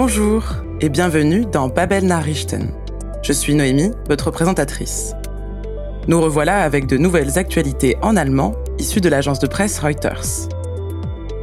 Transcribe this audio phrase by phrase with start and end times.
[0.00, 0.44] Bonjour
[0.80, 2.68] et bienvenue dans Babel Nachrichten.
[3.20, 5.12] Je suis Noémie, votre présentatrice.
[6.06, 10.46] Nous revoilà avec de nouvelles actualités en allemand issues de l'agence de presse Reuters.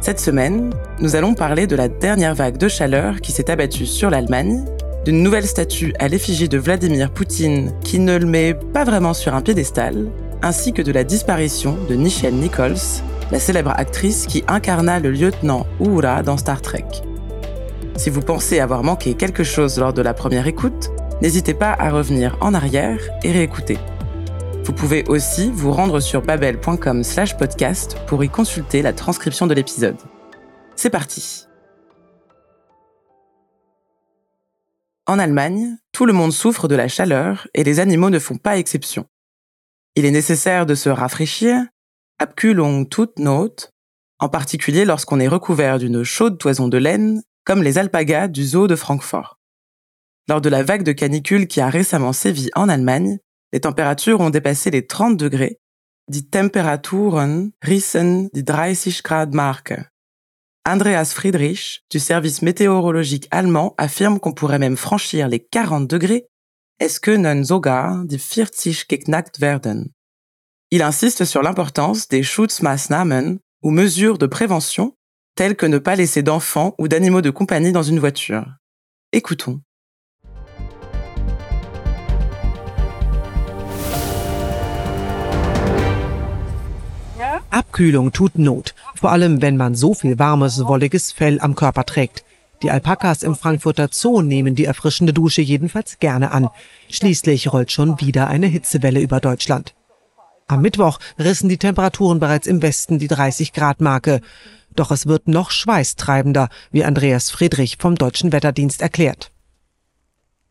[0.00, 4.08] Cette semaine, nous allons parler de la dernière vague de chaleur qui s'est abattue sur
[4.08, 4.64] l'Allemagne,
[5.04, 9.34] d'une nouvelle statue à l'effigie de Vladimir Poutine qui ne le met pas vraiment sur
[9.34, 10.10] un piédestal,
[10.40, 15.66] ainsi que de la disparition de Nichelle Nichols, la célèbre actrice qui incarna le lieutenant
[15.80, 16.86] Uhura dans Star Trek.
[17.98, 21.90] Si vous pensez avoir manqué quelque chose lors de la première écoute, n'hésitez pas à
[21.90, 23.76] revenir en arrière et réécouter.
[24.62, 29.54] Vous pouvez aussi vous rendre sur babel.com slash podcast pour y consulter la transcription de
[29.54, 29.96] l'épisode.
[30.76, 31.46] C'est parti
[35.08, 38.58] En Allemagne, tout le monde souffre de la chaleur et les animaux ne font pas
[38.58, 39.06] exception.
[39.96, 41.64] Il est nécessaire de se rafraîchir,
[42.20, 43.72] Abkühlung tut Not,
[44.20, 48.66] en particulier lorsqu'on est recouvert d'une chaude toison de laine, comme les alpagas du zoo
[48.66, 49.38] de Francfort.
[50.28, 53.20] Lors de la vague de canicule qui a récemment sévi en Allemagne,
[53.54, 55.58] les températures ont dépassé les 30 degrés,
[56.10, 59.88] die Temperaturen rissen die 30 Grad Marke.
[60.68, 66.26] Andreas Friedrich, du service météorologique allemand, affirme qu'on pourrait même franchir les 40 degrés,
[66.78, 69.94] es können sogar die 40 geknackt werden?
[70.70, 74.97] Il insiste sur l'importance des Schutzmaßnahmen ou mesures de prévention,
[75.38, 78.44] telles que ne pas laisser d'enfants ou d'animaux de compagnie dans une voiture.
[79.12, 79.60] Écoutons.
[87.50, 92.24] Abkühlung tut Not, vor allem wenn man so viel warmes, wolliges Fell am Körper trägt.
[92.62, 96.48] Die Alpakas im Frankfurter Zoo nehmen die erfrischende Dusche jedenfalls gerne an.
[96.90, 99.76] Schließlich rollt schon wieder eine Hitzewelle über Deutschland.
[100.48, 104.20] Am Mittwoch rissen die Temperaturen bereits im Westen die 30 Grad Marke.
[104.78, 109.32] Doch es wird noch schweißtreibender, wie Andreas Friedrich vom Deutschen Wetterdienst erklärt.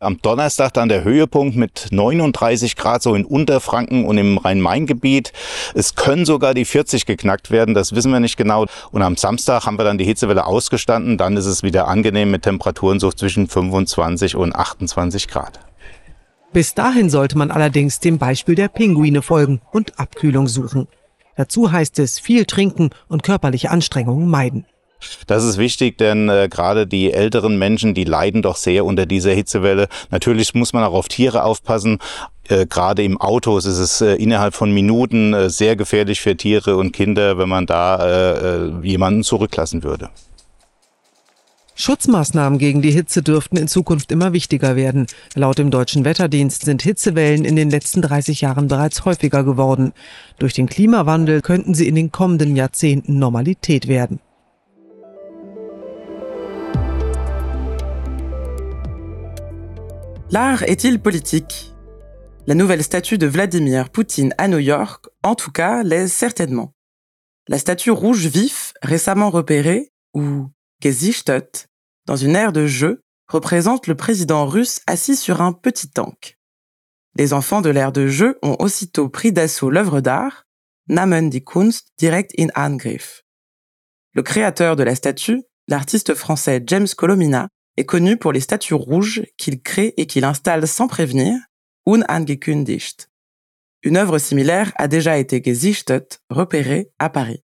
[0.00, 5.34] Am Donnerstag dann der Höhepunkt mit 39 Grad so in Unterfranken und im Rhein-Main-Gebiet.
[5.74, 8.64] Es können sogar die 40 geknackt werden, das wissen wir nicht genau.
[8.92, 11.18] Und am Samstag haben wir dann die Hitzewelle ausgestanden.
[11.18, 15.60] Dann ist es wieder angenehm mit Temperaturen so zwischen 25 und 28 Grad.
[16.54, 20.88] Bis dahin sollte man allerdings dem Beispiel der Pinguine folgen und Abkühlung suchen.
[21.36, 24.66] Dazu heißt es viel trinken und körperliche Anstrengungen meiden.
[25.26, 29.32] Das ist wichtig, denn äh, gerade die älteren Menschen, die leiden doch sehr unter dieser
[29.32, 29.88] Hitzewelle.
[30.10, 31.98] Natürlich muss man auch auf Tiere aufpassen.
[32.48, 36.76] Äh, gerade im Auto ist es äh, innerhalb von Minuten äh, sehr gefährlich für Tiere
[36.76, 40.10] und Kinder, wenn man da äh, äh, jemanden zurücklassen würde.
[41.76, 45.06] Schutzmaßnahmen gegen die Hitze dürften in Zukunft immer wichtiger werden.
[45.34, 49.92] Laut dem deutschen Wetterdienst sind Hitzewellen in den letzten 30 Jahren bereits häufiger geworden.
[50.38, 54.20] Durch den Klimawandel könnten sie in den kommenden Jahrzehnten Normalität werden.
[60.30, 61.72] L'art est-il politique
[62.46, 66.72] La nouvelle statue de Vladimir Poutine à New York, en tout cas, l'est certainement.
[67.48, 70.50] La statue rouge vif, récemment repérée, ou
[70.84, 71.66] Gesichtet,
[72.04, 76.36] dans une aire de jeu, représente le président russe assis sur un petit tank.
[77.16, 80.44] Les enfants de l'aire de jeu ont aussitôt pris d'assaut l'œuvre d'art,
[80.88, 83.22] Namen die Kunst direkt in Angriff.
[84.12, 89.22] Le créateur de la statue, l'artiste français James Colomina, est connu pour les statues rouges
[89.38, 91.38] qu'il crée et qu'il installe sans prévenir,
[91.86, 93.08] unangekündigt.
[93.84, 97.43] Une œuvre similaire a déjà été gesichtet, repérée à Paris.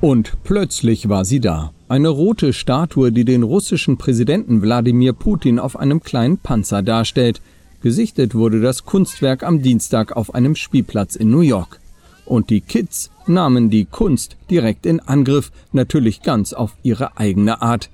[0.00, 1.72] Und plötzlich war sie da.
[1.88, 7.40] Eine rote Statue, die den russischen Präsidenten Wladimir Putin auf einem kleinen Panzer darstellt.
[7.82, 11.80] Gesichtet wurde das Kunstwerk am Dienstag auf einem Spielplatz in New York.
[12.26, 17.90] Und die Kids nahmen die Kunst direkt in Angriff, natürlich ganz auf ihre eigene Art.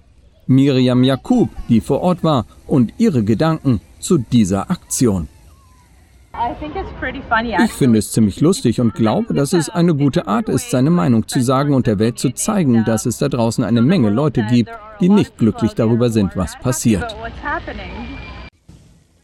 [0.46, 5.28] Miriam Jakub, die vor Ort war, und ihre Gedanken zu dieser Aktion.
[7.64, 11.28] Ich finde es ziemlich lustig und glaube, dass es eine gute Art ist, seine Meinung
[11.28, 14.70] zu sagen und der Welt zu zeigen, dass es da draußen eine Menge Leute gibt,
[15.00, 17.14] die nicht glücklich darüber sind, was passiert.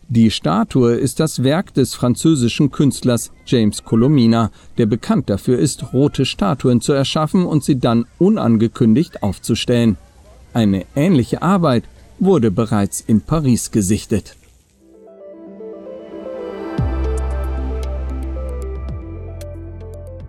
[0.08, 6.24] Die Statue ist das Werk des französischen Künstlers James Colomina, der bekannt dafür ist, rote
[6.24, 9.96] Statuen zu erschaffen und sie dann unangekündigt aufzustellen.
[10.52, 11.84] Eine ähnliche Arbeit
[12.18, 14.36] wurde bereits in Paris gesichtet.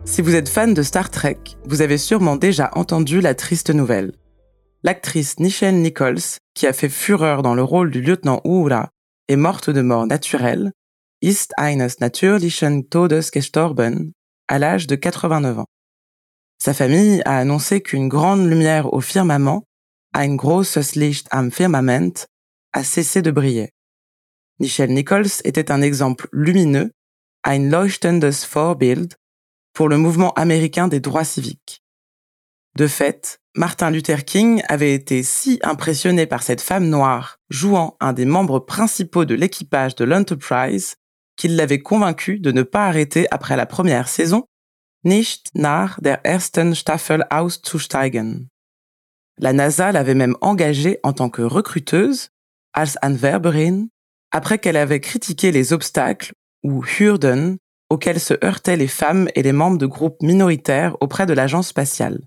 [0.03, 4.13] Si vous êtes fan de Star Trek, vous avez sûrement déjà entendu la triste nouvelle.
[4.83, 8.89] L'actrice Nichelle Nichols, qui a fait fureur dans le rôle du lieutenant Uhura,
[9.27, 10.71] est morte de mort naturelle,
[11.21, 14.12] ist eines natürlichen Todes gestorben,
[14.48, 15.68] à l'âge de 89 ans.
[16.57, 19.63] Sa famille a annoncé qu'une grande lumière au firmament,
[20.13, 22.25] ein großes Licht am Firmament,
[22.74, 23.69] a cessé de briller.
[24.59, 26.92] Michelle Nichols était un exemple lumineux,
[27.44, 29.15] ein leuchtendes Vorbild,
[29.73, 31.83] pour le mouvement américain des droits civiques.
[32.77, 38.13] De fait, Martin Luther King avait été si impressionné par cette femme noire jouant un
[38.13, 40.95] des membres principaux de l'équipage de l'Enterprise
[41.35, 44.45] qu'il l'avait convaincu de ne pas arrêter après la première saison,
[45.03, 48.47] nicht nach der ersten Staffel auszusteigen.
[49.38, 52.29] La NASA l'avait même engagée en tant que recruteuse,
[52.74, 53.88] als Anwerberin,
[54.31, 56.31] après qu'elle avait critiqué les obstacles,
[56.63, 57.57] ou Hürden,
[57.91, 62.21] auxquels se heurtaient les femmes et les membres de groupes minoritaires auprès de l'agence spatiale.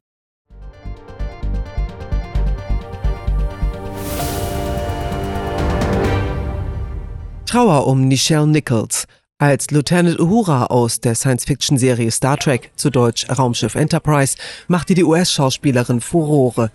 [7.46, 9.06] Trauer um Nichelle Nichols.
[9.38, 14.36] Als Lieutenant Uhura aus der Science-Fiction-Serie Star Trek, zu Deutsch Raumschiff Enterprise,
[14.68, 16.70] machte die US-Schauspielerin Furore.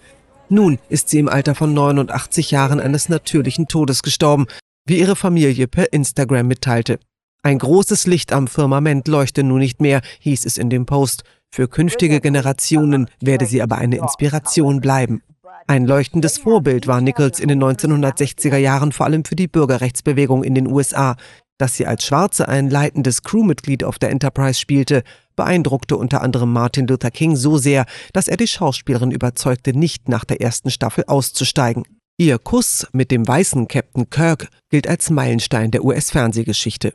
[0.49, 4.47] Nun ist sie im Alter von 89 Jahren eines natürlichen Todes gestorben,
[4.85, 6.99] wie ihre Familie per Instagram mitteilte.
[7.41, 11.23] Ein großes Licht am Firmament leuchte nun nicht mehr, hieß es in dem Post.
[11.49, 15.23] Für künftige Generationen werde sie aber eine Inspiration bleiben.
[15.65, 20.53] Ein leuchtendes Vorbild war Nichols in den 1960er Jahren vor allem für die Bürgerrechtsbewegung in
[20.53, 21.15] den USA.
[21.57, 25.03] Dass sie als Schwarze ein leitendes Crewmitglied auf der Enterprise spielte,
[25.35, 30.25] beeindruckte unter anderem Martin Luther King so sehr, dass er die Schauspielerin überzeugte, nicht nach
[30.25, 31.83] der ersten Staffel auszusteigen.
[32.17, 36.93] Ihr Kuss mit dem weißen Captain Kirk gilt als Meilenstein der US-Fernsehgeschichte.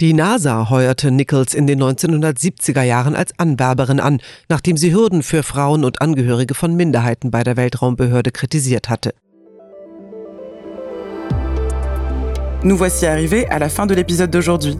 [0.00, 5.42] Die NASA heuerte Nichols in den 1970er Jahren als Anwerberin an, nachdem sie Hürden für
[5.42, 9.12] Frauen und Angehörige von Minderheiten bei der Weltraumbehörde kritisiert hatte.
[12.62, 14.78] Nous voici arrivés à la fin de l'épisode d'aujourd'hui.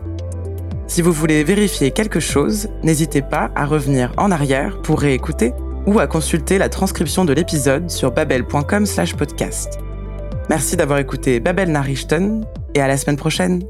[0.86, 5.52] Si vous voulez vérifier quelque chose, n'hésitez pas à revenir en arrière pour réécouter
[5.86, 9.78] ou à consulter la transcription de l'épisode sur babel.com/podcast.
[10.48, 13.62] Merci d'avoir écouté Babel Narichten et à la semaine prochaine.